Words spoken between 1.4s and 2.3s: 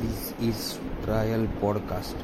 Podcast.